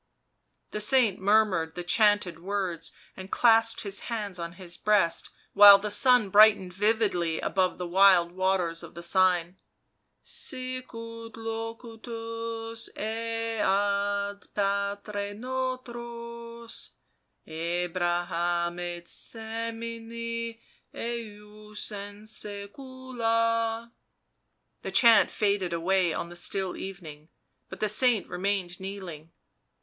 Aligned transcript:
The 0.71 0.79
saint 0.79 1.19
murmured 1.19 1.75
the 1.75 1.83
chanted 1.83 2.39
words 2.39 2.91
and 3.15 3.29
clasped 3.31 3.81
his 3.81 3.99
hands 4.09 4.39
on 4.39 4.53
his 4.53 4.75
breast, 4.75 5.29
while 5.53 5.77
the 5.77 5.91
sky 5.91 6.25
brightened 6.27 6.73
vividly 6.73 7.39
above 7.39 7.77
the 7.77 7.85
wide 7.85 8.31
waters 8.31 8.81
of 8.81 8.95
the 8.95 9.03
Seine:" 9.03 9.57
Sicut 10.23 11.37
locutus 11.37 12.89
est 12.97 13.61
ad 13.61 14.43
patres 14.55 15.37
nostros 15.37 16.89
Abraham 17.45 18.79
et 18.79 19.05
semini 19.05 20.59
ejus 20.95 21.91
in 21.91 22.23
saecula." 22.25 23.91
The 24.81 24.91
chant 24.91 25.29
faded 25.29 25.71
away 25.73 26.11
on 26.11 26.29
the 26.29 26.35
still 26.35 26.75
evening, 26.75 27.29
but 27.69 27.79
the 27.79 27.87
saint 27.87 28.27
remained 28.27 28.79
kneeling. 28.79 29.31